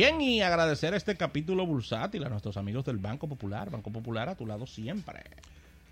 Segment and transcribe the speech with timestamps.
[0.00, 3.68] Bien, y agradecer este capítulo bursátil a nuestros amigos del Banco Popular.
[3.68, 5.20] Banco Popular a tu lado siempre.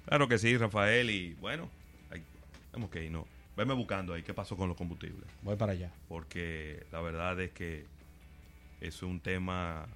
[0.06, 1.10] Claro que sí, Rafael.
[1.10, 1.68] Y bueno,
[2.10, 2.22] hay,
[2.70, 3.26] tenemos que ir, ¿no?
[3.54, 5.28] Veme buscando ahí qué pasó con los combustibles.
[5.42, 5.92] Voy para allá.
[6.08, 7.84] Porque la verdad es que
[8.80, 9.86] es un tema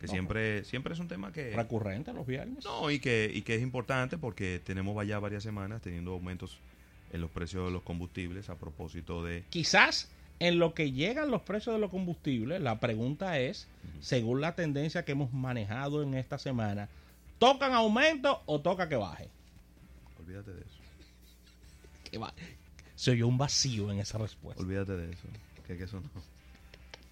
[0.00, 1.54] que siempre siempre es un tema que...
[1.54, 2.64] Recurrente los viernes.
[2.64, 6.58] No, y que, y que es importante porque tenemos ya varias semanas teniendo aumentos
[7.12, 9.44] en los precios de los combustibles a propósito de...
[9.48, 13.68] Quizás en lo que llegan los precios de los combustibles, la pregunta es,
[14.00, 16.88] según la tendencia que hemos manejado en esta semana,
[17.38, 19.28] ¿tocan aumento o toca que baje?
[20.18, 20.80] Olvídate de eso.
[22.10, 22.34] Que va-
[22.96, 24.62] Se oyó un vacío en esa respuesta.
[24.62, 25.28] Olvídate de eso.
[25.66, 26.08] Que, que eso no.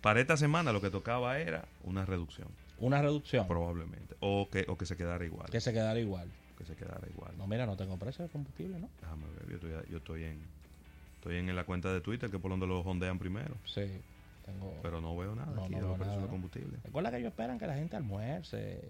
[0.00, 3.46] Para esta semana lo que tocaba era una reducción, Una reducción.
[3.46, 4.16] probablemente.
[4.20, 5.50] O que, o que se quedara igual.
[5.50, 6.28] Que se quedara igual.
[6.56, 7.36] Que se quedara igual.
[7.36, 8.88] No, mira, no tengo precio de combustible, ¿no?
[9.00, 10.40] Déjame ver, yo estoy, yo estoy en
[11.30, 13.54] estoy en la cuenta de Twitter que por donde lo hondean primero.
[13.66, 13.82] Sí.
[14.44, 14.74] Tengo...
[14.82, 16.28] Pero no veo nada No, aquí no de los precios de ¿no?
[16.28, 16.78] combustible.
[16.84, 18.80] Recuerda que ellos esperan que la gente almuerce.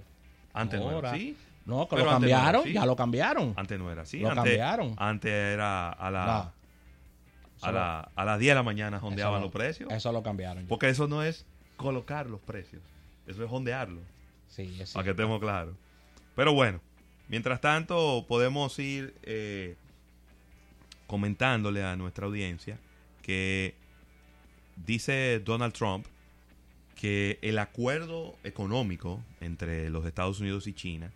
[0.53, 1.37] Antes no era así.
[1.67, 2.73] No, que Pero lo no cambiaron, así.
[2.73, 3.53] ya lo cambiaron.
[3.57, 4.21] Antes no era así.
[4.21, 4.95] Lo antes, cambiaron.
[4.97, 7.67] Antes era a, la, No.
[7.69, 9.93] a, la, a las 10 de la mañana hondeaban Eso lo- los precios.
[9.93, 10.67] Eso lo cambiaron.
[10.69, 11.45] Porque eso no es
[11.77, 12.83] colocar los precios.
[13.27, 14.03] Eso es hondearlos.
[14.47, 15.75] Sí, es Para que estemos claros.
[16.35, 16.81] Pero bueno,
[17.29, 19.77] mientras tanto podemos ir eh,
[21.09, 22.79] comentándole a nuestra audiencia
[23.23, 23.75] que
[24.87, 26.07] dice Donald Trump
[26.95, 31.11] que el acuerdo económico entre los Estados Unidos y China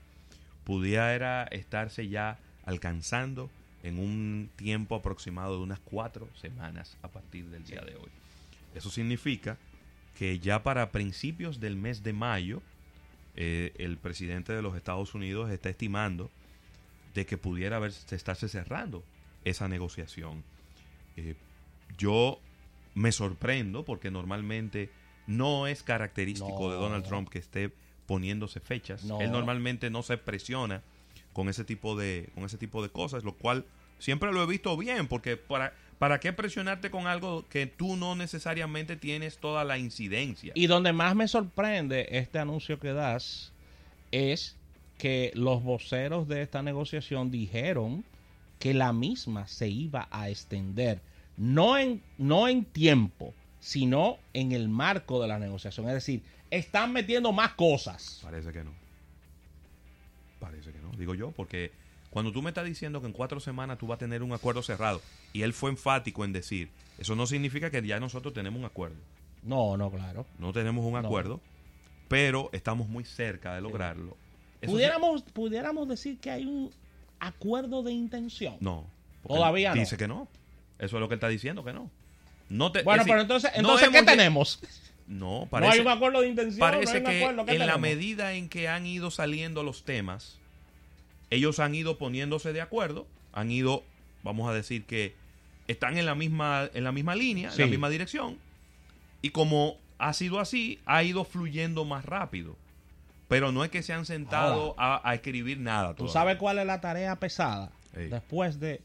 [0.64, 3.50] pudiera estarse ya alcanzando
[3.82, 8.10] en un tiempo aproximado de unas cuatro semanas a partir del día de hoy.
[8.74, 9.58] Eso significa
[10.16, 12.62] que ya para principios del mes de mayo,
[13.34, 16.30] eh, el presidente de los Estados Unidos está estimando
[17.14, 19.04] de que pudiera haber, estarse cerrando
[19.44, 20.44] esa negociación.
[21.16, 21.34] Eh,
[21.98, 22.40] yo
[22.94, 24.90] me sorprendo porque normalmente
[25.26, 26.82] no es característico de No.
[26.82, 27.72] Donald Trump que esté
[28.06, 29.04] poniéndose fechas.
[29.04, 29.20] No.
[29.20, 30.82] Él normalmente no se presiona
[31.32, 33.64] con ese tipo de con ese tipo de cosas, lo cual
[33.98, 35.72] siempre lo he visto bien porque para
[36.02, 40.50] ¿Para qué presionarte con algo que tú no necesariamente tienes toda la incidencia?
[40.56, 43.52] Y donde más me sorprende este anuncio que das
[44.10, 44.56] es
[44.98, 48.04] que los voceros de esta negociación dijeron
[48.62, 51.00] que la misma se iba a extender,
[51.36, 55.88] no en, no en tiempo, sino en el marco de la negociación.
[55.88, 58.20] Es decir, están metiendo más cosas.
[58.22, 58.70] Parece que no.
[60.38, 61.72] Parece que no, digo yo, porque
[62.10, 64.62] cuando tú me estás diciendo que en cuatro semanas tú vas a tener un acuerdo
[64.62, 65.00] cerrado,
[65.32, 68.96] y él fue enfático en decir, eso no significa que ya nosotros tenemos un acuerdo.
[69.42, 70.24] No, no, claro.
[70.38, 70.98] No tenemos un No.
[71.00, 71.40] acuerdo,
[72.06, 74.16] pero estamos muy cerca de lograrlo.
[74.60, 76.70] Eso sí- Pudiéramos, pudiéramos decir que hay un
[77.22, 78.56] acuerdo de intención.
[78.60, 78.86] no.
[79.26, 79.80] Todavía no.
[79.80, 80.28] Dice que no.
[80.78, 81.88] Eso es lo que él está diciendo, que no.
[82.48, 84.60] No te, Bueno, pero entonces, no entonces ¿qué tenemos?
[85.06, 86.58] No, no parece, hay un acuerdo de intención.
[86.58, 87.46] no hay Parece que acuerdo.
[87.46, 90.38] ¿Qué en la medida en que han ido saliendo los temas,
[91.30, 93.84] ellos han ido poniéndose de acuerdo, han ido,
[94.22, 95.14] vamos a decir que
[95.68, 98.38] están en la misma, en la misma línea, en la misma dirección,
[99.22, 102.56] y como ha sido así, ha ido fluyendo más rápido.
[103.32, 105.94] Pero no es que se han sentado a, a escribir nada.
[105.94, 106.12] ¿Tú todavía.
[106.12, 107.72] sabes cuál es la tarea pesada?
[107.96, 108.08] Ey.
[108.08, 108.82] Después de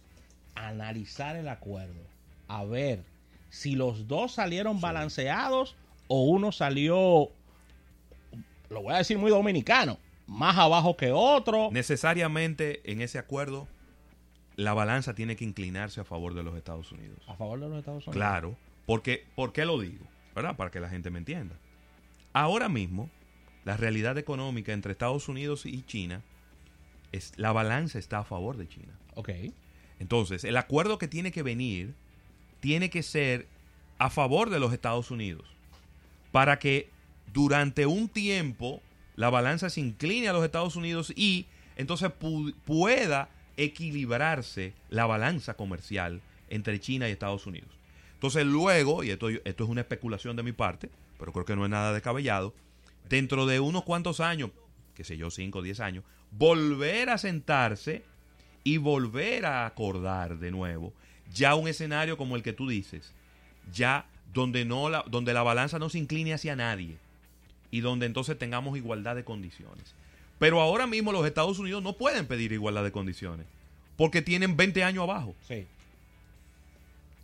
[0.56, 2.02] analizar el acuerdo,
[2.48, 3.04] a ver
[3.50, 5.76] si los dos salieron balanceados
[6.08, 7.30] o uno salió,
[8.70, 9.98] lo voy a decir muy dominicano,
[10.28, 11.70] más abajo que otro.
[11.72, 13.68] Necesariamente en ese acuerdo,
[14.56, 17.20] la balanza tiene que inclinarse a favor de los Estados Unidos.
[17.28, 18.16] A favor de los Estados Unidos.
[18.16, 20.06] Claro, porque, ¿por qué lo digo?
[20.34, 20.56] ¿Verdad?
[20.56, 21.56] Para que la gente me entienda.
[22.32, 23.10] Ahora mismo,
[23.68, 26.22] la realidad económica entre Estados Unidos y China,
[27.12, 28.98] es, la balanza está a favor de China.
[29.16, 29.30] Ok.
[30.00, 31.94] Entonces, el acuerdo que tiene que venir
[32.62, 33.46] tiene que ser
[33.98, 35.46] a favor de los Estados Unidos
[36.32, 36.90] para que
[37.34, 38.82] durante un tiempo
[39.18, 41.46] la balanza se incline a los Estados Unidos y
[41.76, 43.28] entonces pu- pueda
[43.58, 47.70] equilibrarse la balanza comercial entre China y Estados Unidos.
[48.14, 50.90] Entonces luego, y esto, esto es una especulación de mi parte,
[51.20, 52.54] pero creo que no es nada descabellado,
[53.10, 54.52] dentro de unos cuantos años,
[54.96, 58.04] qué sé yo, 5 o 10 años, volver a sentarse
[58.64, 60.94] y volver a acordar de nuevo
[61.34, 63.14] ya un escenario como el que tú dices,
[63.72, 66.98] ya donde no la, donde la balanza no se incline hacia nadie
[67.72, 69.94] y donde entonces tengamos igualdad de condiciones.
[70.40, 73.46] Pero ahora mismo los Estados Unidos no pueden pedir igualdad de condiciones
[73.96, 75.36] porque tienen 20 años abajo.
[75.48, 75.66] Sí.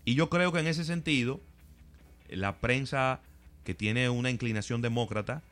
[0.05, 1.39] Y yo creo que en ese sentido,
[2.29, 3.21] la prensa
[3.63, 5.43] que tiene una inclinación demócrata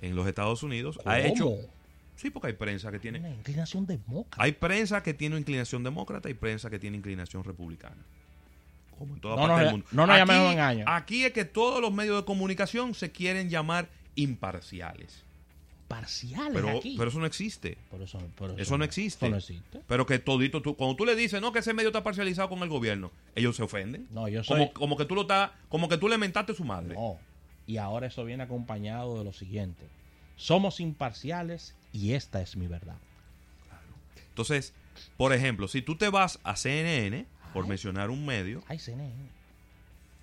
[0.00, 1.52] en los Estados Unidos ha hecho...
[2.16, 3.20] Sí, porque hay prensa que tiene...
[3.20, 4.42] Una inclinación demócrata.
[4.42, 7.96] Hay prensa que tiene inclinación demócrata y prensa que tiene inclinación republicana.
[8.98, 9.86] Como en toda No parte del mundo.
[9.92, 10.84] no nos Aquí- llamemos engaños.
[10.88, 15.22] Aquí es que todos los medios de comunicación se quieren llamar imparciales.
[15.86, 16.96] Parciales Pero, aquí.
[16.98, 17.78] pero eso no existe.
[17.90, 19.24] Por eso, por Eso no existe.
[19.26, 19.80] Eso no existe.
[19.86, 22.58] Pero que todito, tú, cuando tú le dices, no, que ese medio está parcializado con
[22.62, 24.06] el gobierno, ellos se ofenden.
[24.10, 24.58] No, yo soy...
[24.58, 26.94] Como, como que tú lo estás, como que tú le mentaste a su madre.
[26.94, 27.16] No.
[27.68, 29.86] Y ahora eso viene acompañado de lo siguiente.
[30.36, 32.96] Somos imparciales y esta es mi verdad.
[34.30, 34.72] Entonces,
[35.16, 37.68] por ejemplo, si tú te vas a CNN, por Ay.
[37.68, 39.12] mencionar un medio, Ay, CNN.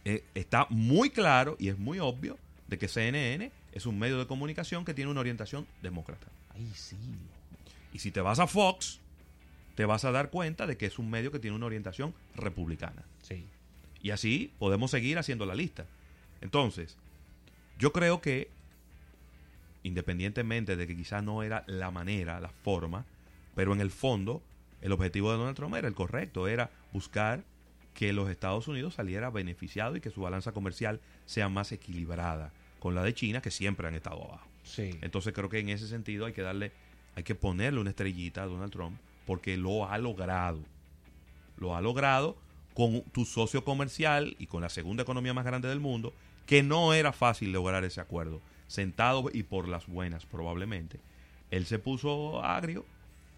[0.06, 2.38] eh, está muy claro y es muy obvio
[2.68, 6.28] de que CNN es un medio de comunicación que tiene una orientación demócrata.
[6.56, 6.98] Ay, sí.
[7.94, 9.00] Y si te vas a Fox,
[9.76, 13.04] te vas a dar cuenta de que es un medio que tiene una orientación republicana.
[13.22, 13.46] Sí.
[14.02, 15.86] Y así podemos seguir haciendo la lista.
[16.42, 16.98] Entonces,
[17.78, 18.50] yo creo que,
[19.84, 23.06] independientemente de que quizás no era la manera, la forma,
[23.56, 24.42] pero en el fondo,
[24.82, 27.44] el objetivo de Donald Trump era el correcto, era buscar
[27.94, 32.94] que los Estados Unidos saliera beneficiado y que su balanza comercial sea más equilibrada con
[32.94, 34.48] la de China, que siempre han estado abajo.
[34.64, 34.98] Sí.
[35.02, 36.72] Entonces creo que en ese sentido hay que darle,
[37.16, 40.60] hay que ponerle una estrellita a Donald Trump porque lo ha logrado.
[41.58, 42.38] Lo ha logrado
[42.74, 46.14] con tu socio comercial y con la segunda economía más grande del mundo,
[46.46, 48.42] que no era fácil lograr ese acuerdo.
[48.68, 51.00] Sentado y por las buenas probablemente.
[51.52, 52.86] Él se puso agrio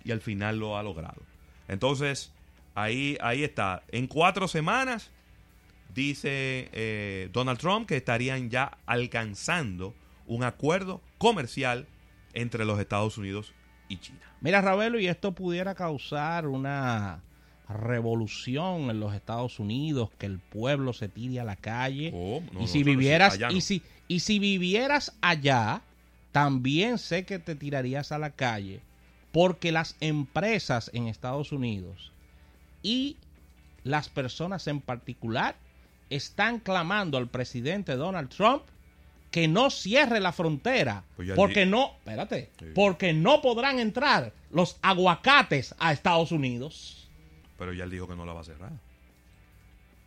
[0.04, 1.22] y al final lo ha logrado.
[1.68, 2.32] Entonces,
[2.76, 3.84] ahí, ahí está.
[3.90, 5.12] En cuatro semanas,
[5.94, 9.94] dice eh, Donald Trump que estarían ya alcanzando
[10.26, 11.88] un acuerdo comercial
[12.34, 13.54] entre los Estados Unidos
[13.90, 14.20] y China.
[14.42, 17.22] Mira, Ravelo, y esto pudiera causar una
[17.70, 22.12] revolución en los Estados Unidos, que el pueblo se tire a la calle.
[22.14, 23.52] Oh, no, y si no, vivieras, no.
[23.52, 25.82] y si, y si vivieras allá,
[26.32, 28.80] también sé que te tirarías a la calle,
[29.32, 32.12] porque las empresas en Estados Unidos
[32.84, 33.18] y
[33.84, 35.56] las personas en particular
[36.10, 38.64] están clamando al presidente Donald Trump
[39.32, 42.66] que no cierre la frontera, Pues porque no, espérate, Sí.
[42.74, 47.07] porque no podrán entrar los aguacates a Estados Unidos.
[47.58, 48.72] Pero ya él dijo que no la va a cerrar.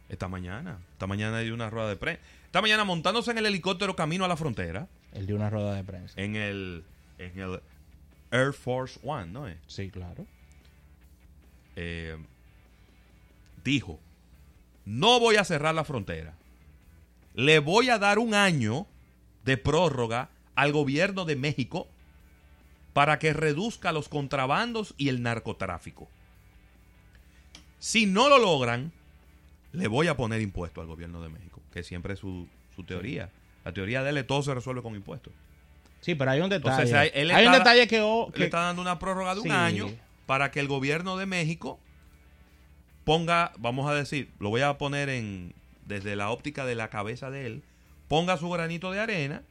[0.09, 0.79] Esta mañana.
[0.93, 2.23] Esta mañana hay una rueda de prensa.
[2.47, 4.89] Esta mañana montándose en el helicóptero camino a la frontera.
[5.13, 6.21] El de una rueda de prensa.
[6.21, 6.85] En el,
[7.19, 7.61] en el
[8.31, 9.59] Air Force One, ¿no es?
[9.67, 10.27] Sí, claro.
[11.77, 12.17] Eh,
[13.65, 14.01] dijo,
[14.85, 16.35] no voy a cerrar la frontera.
[17.35, 18.87] Le voy a dar un año
[19.45, 21.89] de prórroga al gobierno de México
[22.93, 26.09] para que reduzca los contrabandos y el narcotráfico.
[27.81, 28.93] Si no lo logran,
[29.73, 32.47] le voy a poner impuesto al gobierno de México, que siempre es su,
[32.77, 33.31] su teoría.
[33.65, 35.33] La teoría de él todo se resuelve con impuestos.
[36.01, 36.83] Sí, pero hay un detalle.
[36.83, 39.51] Entonces, él hay un detalle que, oh, Le está dando una prórroga de un Sí.
[39.53, 39.91] año
[40.27, 41.81] para que el gobierno de México
[43.05, 45.55] ponga, vamos a decir, lo voy a poner en
[45.87, 47.63] desde la óptica de la cabeza de él,
[48.09, 49.43] ponga su granito de arena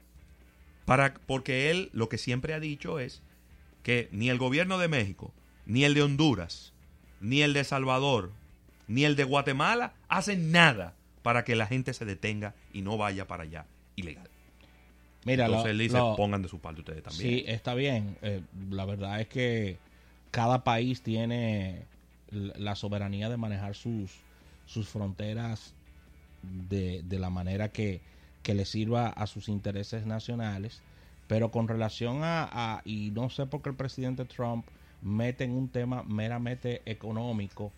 [0.86, 3.22] para porque él lo que siempre ha dicho es
[3.84, 5.34] que ni el gobierno de México,
[5.66, 6.74] ni el de Honduras,
[7.22, 8.32] ni el de Salvador,
[8.88, 13.28] ni el de Guatemala hacen nada para que la gente se detenga y no vaya
[13.28, 13.66] para allá
[13.96, 14.28] ilegal.
[15.26, 17.30] mira, Entonces él dice, pongan de su parte ustedes también.
[17.30, 18.18] Sí, está bien.
[18.22, 18.42] Eh,
[18.72, 19.78] la verdad es que
[20.32, 21.84] cada país tiene
[22.32, 24.12] la soberanía de manejar sus,
[24.66, 25.74] sus fronteras
[26.70, 28.02] de, de la manera que,
[28.44, 30.82] que le sirva a sus intereses nacionales.
[31.28, 34.66] Pero con relación a, a- y no sé por qué el presidente Trump
[35.02, 37.72] mete en un tema meramente económico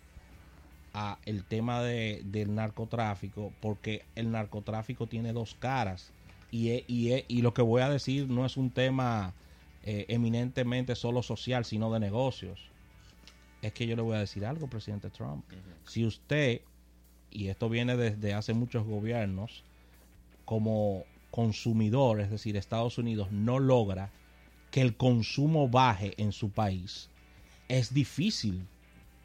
[0.94, 6.12] a el tema de, del narcotráfico, porque el narcotráfico tiene dos caras.
[6.50, 9.32] Y, y, y lo que voy a decir no es un tema
[9.84, 12.60] eh, eminentemente solo social, sino de negocios.
[13.62, 15.44] Es que yo le voy a decir algo, presidente Trump.
[15.86, 16.60] Si usted,
[17.30, 19.64] y esto viene desde hace muchos gobiernos,
[20.44, 24.10] como consumidor, es decir, Estados Unidos no logra
[24.70, 27.08] que el consumo baje en su país,
[27.72, 28.66] es difícil,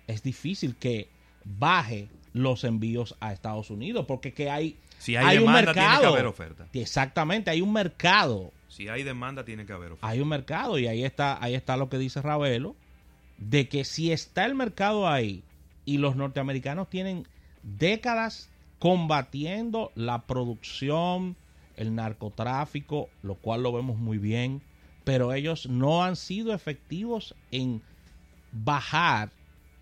[0.08, 1.10] es difícil que
[1.44, 6.26] baje los envíos a Estados Unidos, porque que hay, Si hay, demanda, tiene que haber
[6.26, 6.68] oferta.
[6.72, 10.08] Exactamente, hay un mercado, Si hay demanda, tiene que haber oferta.
[10.08, 12.78] hay un mercado y ahí está, ahí está lo que dice Ravelo,
[13.38, 15.44] de que si está el mercado ahí
[15.84, 17.28] y los norteamericanos tienen
[17.64, 18.50] décadas
[18.80, 21.36] combatiendo la producción,
[21.76, 24.62] el narcotráfico, lo cual lo vemos muy bien,
[25.04, 27.82] pero ellos no han sido efectivos en
[28.52, 29.32] bajar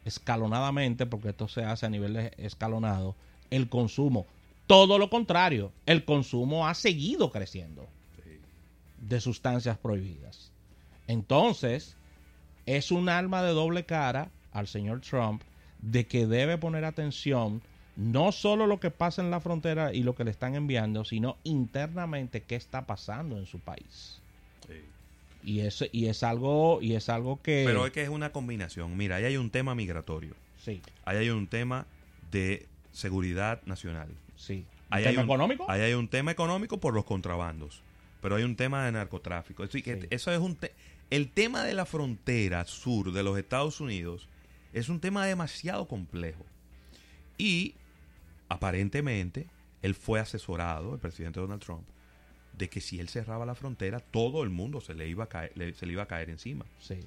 [0.05, 3.15] escalonadamente, porque esto se hace a nivel escalonado,
[3.49, 4.25] el consumo.
[4.67, 7.87] Todo lo contrario, el consumo ha seguido creciendo
[8.99, 10.51] de sustancias prohibidas.
[11.07, 11.95] Entonces,
[12.65, 15.41] es un arma de doble cara al señor Trump
[15.81, 17.61] de que debe poner atención
[17.95, 21.37] no solo lo que pasa en la frontera y lo que le están enviando, sino
[21.43, 24.19] internamente qué está pasando en su país.
[25.45, 27.63] Y es, y es algo, y es algo que.
[27.67, 28.97] Pero es que es una combinación.
[28.97, 30.33] Mira, ahí hay un tema migratorio.
[30.57, 30.81] Sí.
[31.05, 31.85] Ahí hay un tema
[32.31, 34.09] de seguridad nacional.
[34.35, 34.65] Sí.
[34.89, 35.65] Ahí ¿Tema hay un, económico?
[35.69, 37.81] Ahí hay un tema económico por los contrabandos.
[38.21, 39.63] Pero hay un tema de narcotráfico.
[39.63, 40.07] Es decir, que Sí.
[40.09, 40.73] eso es un te-
[41.11, 44.27] el tema de la frontera sur de los Estados Unidos
[44.73, 46.43] es un tema demasiado complejo.
[47.37, 47.75] Y
[48.49, 49.47] aparentemente
[49.81, 51.83] él fue asesorado, el presidente Donald Trump,
[52.57, 55.51] de que si él cerraba la frontera, todo el mundo se le iba a caer,
[55.55, 56.65] le- se le iba a caer encima.
[56.79, 56.99] Sí.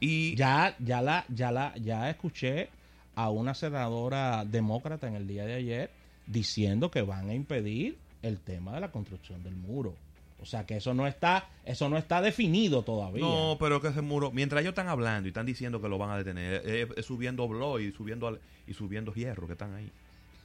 [0.00, 2.68] Y Ya, ya la, ya la, ya escuché
[3.16, 5.90] a una senadora demócrata en el día de ayer
[6.26, 9.94] diciendo que van a impedir el tema de la construcción del muro.
[10.42, 13.20] O sea que eso no está, eso no está definido todavía.
[13.20, 16.10] No, pero que ese muro, mientras ellos están hablando y están diciendo que lo van
[16.10, 19.90] a detener, es, es subiendo blo y subiendo al- y subiendo hierro que están ahí,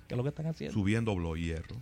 [0.07, 0.73] ¿Qué es lo que están haciendo?
[0.73, 1.75] subiendo blo y hierro,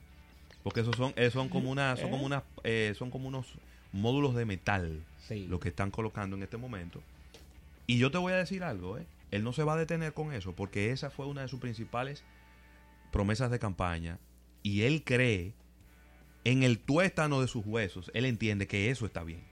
[0.64, 3.48] porque esos son, eh, son como una, son como unas, eh, son como unos
[3.92, 5.48] módulos de metal Sí.
[5.48, 7.02] lo que están colocando en este momento.
[7.88, 9.06] Y yo te voy a decir algo, ¿eh?
[9.32, 12.24] él no se va a detener con eso, porque esa fue una de sus principales
[13.12, 14.20] promesas de campaña
[14.64, 15.54] y él cree
[16.44, 19.44] en el tuétano de sus huesos, él entiende que eso está bien.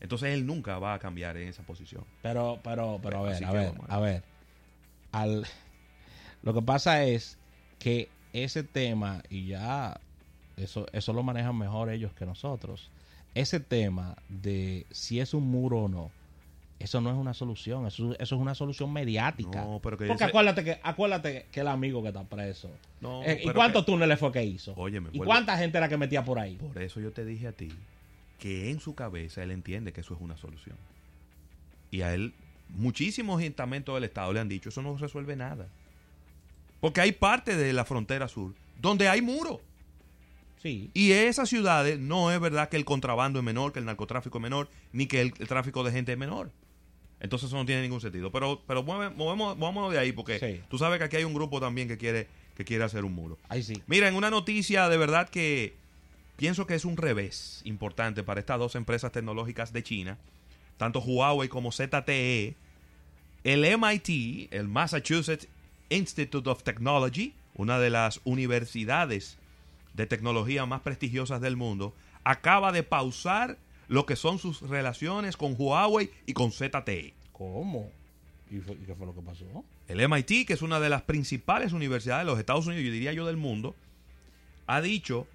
[0.00, 2.04] Entonces él nunca va a cambiar en esa posición.
[2.22, 4.22] Pero, pero, pero a ver, a ver, a a ver.
[5.12, 5.46] Al,
[6.42, 7.38] lo que pasa es
[7.78, 9.98] que ese tema, y ya
[10.56, 12.90] eso, eso lo manejan mejor ellos que nosotros,
[13.34, 16.10] ese tema de si es un muro o no,
[16.78, 19.64] eso no es una solución, eso, eso es una solución mediática.
[19.64, 22.70] No, pero que Porque ese- acuérdate que, acuérdate que el amigo que está preso.
[23.00, 24.74] No, Eh, ¿Y cuántos que- túneles fue que hizo?
[24.76, 26.56] Óyeme, ¿Y cuánta gente era que metía por ahí?
[26.56, 27.68] Por eso yo te dije a ti
[28.38, 30.76] que en su cabeza él entiende que eso es una solución.
[31.90, 32.34] Y a él,
[32.68, 35.66] muchísimos estamentos del Estado le han dicho, eso no resuelve nada.
[36.80, 39.60] Porque hay parte de la frontera sur donde hay muro.
[40.62, 40.90] Sí.
[40.94, 44.42] Y esas ciudades no es verdad que el contrabando es menor, que el narcotráfico es
[44.42, 46.50] menor, ni que el, el tráfico de gente es menor.
[47.20, 48.30] Entonces eso no tiene ningún sentido.
[48.32, 50.60] Pero, pero mueve- movemos, movámonos de ahí porque Sí.
[50.68, 53.38] tú sabes que aquí hay un grupo también que quiere, que quiere hacer un muro.
[53.48, 53.82] Ahí sí.
[53.86, 55.74] Mira, en una noticia de verdad que
[56.36, 60.18] pienso que es un revés importante para estas dos empresas tecnológicas de China,
[60.76, 62.54] tanto Huawei como ZTE,
[63.44, 65.48] el MIT, el Massachusetts
[65.88, 69.38] Institute of Technology, una de las universidades
[69.96, 75.54] de tecnología más prestigiosas del mundo, acaba de pausar lo que son sus relaciones con
[75.58, 77.14] Huawei y con ZTE.
[77.32, 77.90] ¿Cómo?
[78.50, 79.44] ¿Y, fue- y qué fue lo que pasó?
[79.88, 83.12] El MIT, que es una de las principales universidades de los Estados Unidos, yo diría
[83.12, 83.74] yo del mundo,
[84.66, 85.26] ha dicho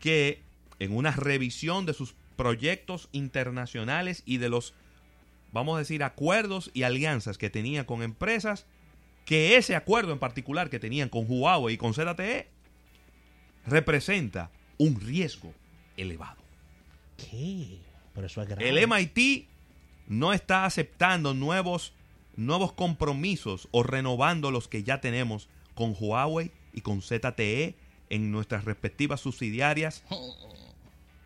[0.00, 0.40] que
[0.78, 4.74] en una revisión de sus proyectos internacionales y de los,
[5.52, 8.66] vamos a decir, acuerdos y alianzas que tenía con empresas,
[9.24, 12.48] que ese acuerdo en particular que tenían con Huawei y con ZTE
[13.66, 15.52] representa un riesgo
[15.96, 16.36] elevado.
[17.16, 17.78] ¿Qué?
[18.14, 18.68] Pero eso es grave.
[18.68, 19.46] El MIT
[20.08, 21.92] no está aceptando nuevos,
[22.36, 27.74] nuevos compromisos o renovando los que ya tenemos con Huawei y con ZTE
[28.10, 30.04] en nuestras respectivas subsidiarias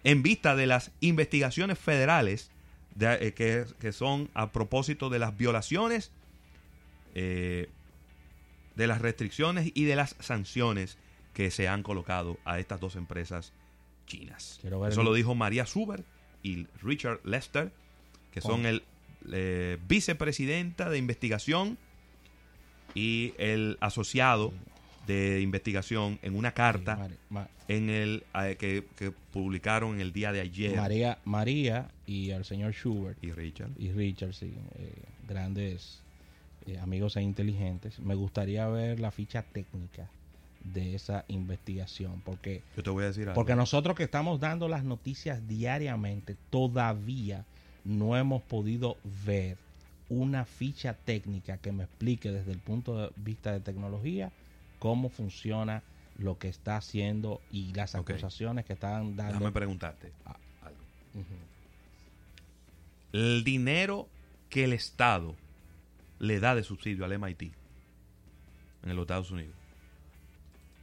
[0.02, 2.50] en vista de las investigaciones federales
[2.94, 6.10] de- eh, que, que son a propósito de las violaciones,
[7.14, 7.68] eh,
[8.76, 10.96] de las restricciones y de las sanciones
[11.34, 13.52] que se han colocado a estas dos empresas
[14.06, 14.60] chinas.
[14.88, 16.04] Eso lo dijo María Suber
[16.42, 17.72] y Richard Lester,
[18.32, 18.68] que son Oh.
[18.68, 18.82] el
[19.32, 21.76] eh, vicepresidenta de investigación
[22.94, 24.52] y el asociado
[25.06, 27.08] de investigación en una carta
[27.68, 32.44] en el eh, que, que publicaron en el día de ayer María, María y el
[32.44, 33.70] señor Schubert y Richard.
[33.78, 34.92] y Richard, sí, eh,
[35.28, 36.00] grandes
[36.66, 37.98] eh, amigos e inteligentes.
[38.00, 40.08] Me gustaría ver la ficha técnica
[40.64, 43.34] de esa investigación, porque Yo te voy a decir algo.
[43.34, 47.44] porque nosotros que estamos dando las noticias diariamente, todavía
[47.84, 49.56] no hemos podido ver
[50.10, 54.32] una ficha técnica que me explique desde el punto de vista de tecnología
[54.78, 55.82] cómo funciona
[56.18, 59.32] lo que está haciendo y las acusaciones que están dando.
[59.34, 60.36] Déjame preguntarte Ah.
[60.62, 60.78] algo.
[63.12, 64.08] El dinero
[64.50, 65.34] que el Estado
[66.18, 67.52] le da de subsidio al MIT
[68.84, 69.54] en los Estados Unidos.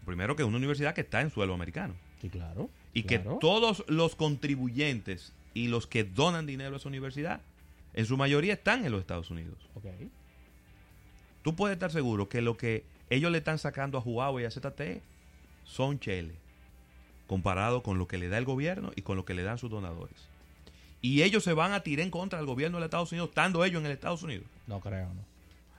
[0.08, 1.94] Primero que es una universidad que está en suelo americano.
[2.22, 2.70] Sí, claro.
[2.94, 3.34] Y claro.
[3.34, 7.42] que todos los contribuyentes y los que donan dinero a esa universidad,
[7.94, 9.58] en su mayoría están en los Estados Unidos.
[9.76, 9.84] Ok.
[11.44, 14.50] Tú puedes estar seguro que lo que ellos le están sacando a Huawei y a
[14.52, 15.02] ZTE
[15.66, 16.36] son chele,
[17.28, 19.70] comparado con lo que le da el gobierno y con lo que le dan sus
[19.70, 20.30] donadores.
[21.02, 23.66] Y ellos se van a tirar en contra del gobierno de los Estados Unidos, estando
[23.66, 24.46] ellos en el Estados Unidos.
[24.68, 25.26] No creo, no.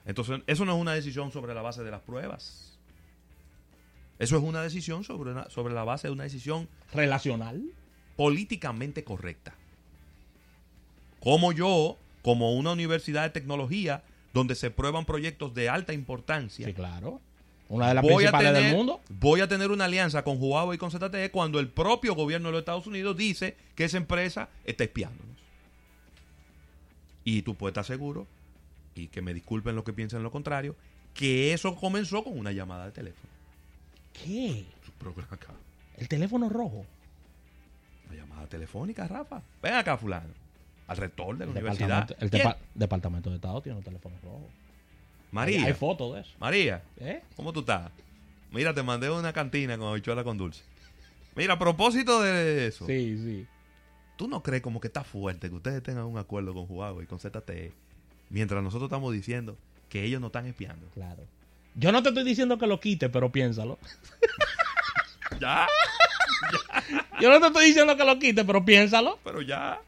[0.05, 2.78] Entonces, eso no es una decisión sobre la base de las pruebas.
[4.19, 7.63] Eso es una decisión sobre, una- sobre la base de una decisión Relacional.
[8.15, 9.55] políticamente correcta.
[11.21, 16.73] Como yo, como una universidad de tecnología, donde se prueban proyectos de alta importancia, Sí,
[16.73, 17.19] claro.
[17.69, 18.99] Una de las voy principales tener, del mundo.
[19.09, 22.53] voy a tener una alianza con Huawei y con ZTE cuando el propio gobierno de
[22.53, 25.37] los Estados Unidos dice que esa empresa está espiándonos.
[27.23, 28.25] Y tú puedes estar seguro,
[28.95, 30.75] y que me disculpen los que piensen lo contrario,
[31.13, 33.29] que eso comenzó con una llamada de teléfono.
[34.23, 34.65] ¿Qué?
[34.97, 35.53] Pero ven acá,
[35.97, 36.85] El teléfono rojo.
[38.09, 39.41] una llamada telefónica, Rafa.
[39.61, 40.33] Ven acá, fulano.
[40.87, 42.07] Al rector de la El universidad.
[42.07, 44.49] departamento, el departamento de Estado tiene un teléfono rojo.
[45.31, 45.65] María.
[45.65, 46.31] Hay fotos de eso.
[46.39, 47.21] María, ¿Eh?
[47.35, 47.91] ¿cómo tú estás?
[48.51, 50.63] Mira, te mandé una cantina con habichuela con dulce.
[51.35, 53.47] Mira, a propósito de eso, Sí, sí.
[54.17, 57.07] ¿tú no crees como que está fuerte que ustedes tengan un acuerdo con Huawei y
[57.07, 57.71] con ZTE
[58.31, 59.55] mientras nosotros estamos diciendo
[59.87, 60.87] que ellos no están espiando?
[60.95, 61.23] Claro.
[61.79, 63.79] Yo no te estoy diciendo que lo quite, pero piénsalo.
[65.39, 65.67] Ya,
[67.21, 69.19] Yo no te estoy diciendo que lo quite, pero piénsalo.
[69.23, 69.79] pero ya.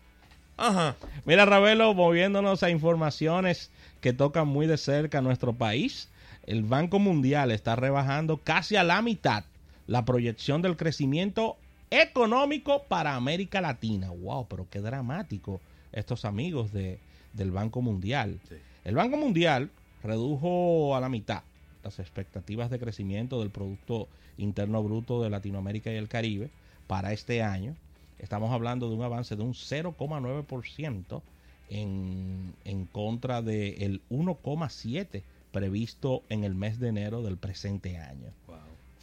[0.56, 0.96] Ajá.
[1.26, 3.70] Mira, Ravelo, moviéndonos a informaciones
[4.00, 6.08] que tocan muy de cerca a nuestro país,
[6.46, 9.44] el Banco Mundial está rebajando casi a la mitad
[9.88, 11.58] la proyección del crecimiento
[11.90, 14.12] económico para América Latina.
[14.12, 14.48] ¡Wow!
[14.48, 15.60] Pero qué dramático
[15.92, 17.00] estos amigos de,
[17.34, 18.40] del Banco Mundial.
[18.48, 18.56] Sí.
[18.86, 19.70] El Banco Mundial
[20.04, 21.42] redujo a la mitad
[21.84, 24.08] las expectativas de crecimiento del Producto
[24.38, 26.50] Interno Bruto de Latinoamérica y el Caribe
[26.88, 27.76] para este año.
[28.20, 31.22] Estamos hablando de un avance de un 0,9%
[31.70, 38.30] en, en contra del 1,7% previsto en el mes de enero del presente año.
[38.48, 38.58] Wow.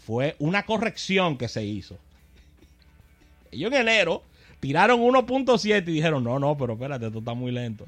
[0.05, 1.99] Fue una corrección que se hizo.
[3.51, 4.23] Ellos en enero
[4.61, 7.87] tiraron 1.7 y dijeron, no, no, pero espérate, esto está muy lento.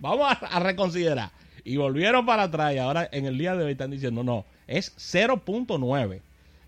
[0.00, 1.30] Vamos a, a reconsiderar.
[1.68, 4.96] Y volvieron para atrás y ahora en el día de hoy están diciendo, no, es
[4.96, 6.22] 0.9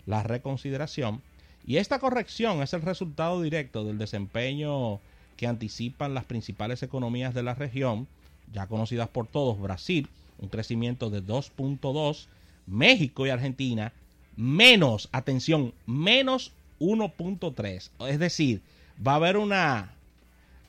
[0.05, 1.23] la reconsideración.
[1.65, 4.99] Y esta corrección es el resultado directo del desempeño
[5.37, 8.07] que anticipan las principales economías de la región,
[8.53, 12.27] ya conocidas por todos, Brasil, un crecimiento de 2.2,
[12.67, 13.93] México y Argentina,
[14.35, 17.89] menos, atención, menos 1.3.
[18.07, 18.61] Es decir,
[19.05, 19.95] va a haber una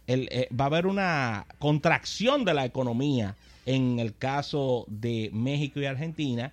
[0.06, 5.84] eh, va a haber una contracción de la economía en el caso de México y
[5.86, 6.52] Argentina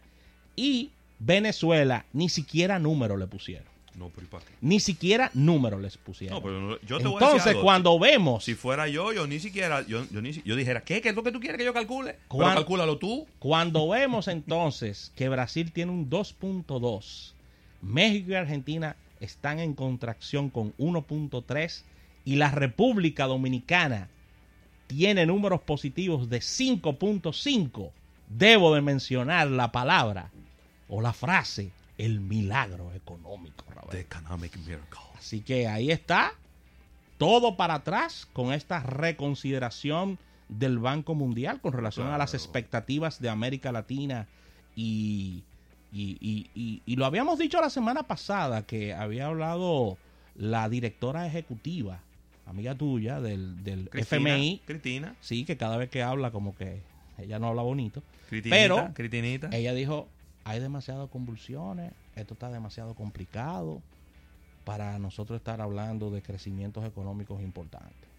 [0.55, 3.67] y Venezuela ni siquiera número le pusieron.
[3.95, 4.53] No, pero ¿y para qué?
[4.61, 6.37] Ni siquiera número les pusieron.
[6.37, 7.61] No, pero no- yo te voy a decir Entonces, algo.
[7.63, 11.01] cuando vemos, Si fuera yo, yo ni siquiera, yo, yo, ni yo dijera, ¿qué?
[11.01, 12.13] ¿Qué es lo que tú quieres que yo calcule?
[12.13, 13.27] Pero ¿Cuán- calcúlalo tú.
[13.39, 17.33] cuando vemos entonces que Brasil tiene un 2.2,
[17.81, 21.83] México y Argentina están en contracción con 1.3
[22.23, 24.07] y la República Dominicana
[24.89, 27.91] tiene números positivos de 5.5,
[28.27, 30.31] debo de mencionar la palabra
[30.87, 33.63] o la frase, el milagro económico.
[33.91, 34.99] The Economic Miracle.
[35.15, 36.31] Así que ahí está,
[37.19, 43.29] todo para atrás con esta reconsideración del Banco Mundial con relación a las expectativas de
[43.29, 44.27] América Latina
[44.75, 45.43] y,
[45.93, 49.99] y, y- y- y lo habíamos dicho la semana pasada que había hablado
[50.35, 51.99] la directora ejecutiva,
[52.49, 55.15] amiga tuya del, del Cristina, FMI, Cristina.
[55.21, 56.81] sí, que cada vez que habla como que
[57.17, 59.49] ella no habla bonito, Critinita, Pero- Critinita.
[59.51, 60.07] ella dijo,
[60.45, 63.81] hay demasiadas convulsiones, esto está demasiado complicado
[64.63, 68.09] para nosotros estar hablando de crecimientos económicos importantes.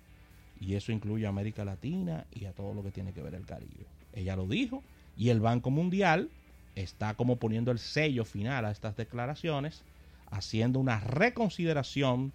[0.60, 3.46] Y eso incluye a América Latina y a todo lo que tiene que ver el
[3.46, 3.86] Caribe.
[4.12, 4.82] Ella lo dijo
[5.16, 6.28] y el Banco Mundial
[6.76, 9.82] está como poniendo el sello final a estas declaraciones,
[10.30, 12.32] haciendo una reconsideración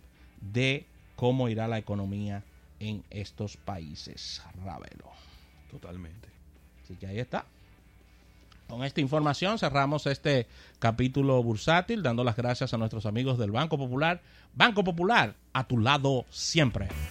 [0.53, 2.43] de cómo irá la economía
[2.79, 4.41] en estos países.
[4.63, 5.11] Ravelo.
[5.71, 6.29] Totalmente.
[6.83, 7.45] Así que ahí está.
[8.67, 10.47] Con esta información cerramos este
[10.79, 14.21] capítulo bursátil, dando las gracias a nuestros amigos del Banco Popular.
[14.55, 16.87] Banco Popular, a tu lado siempre.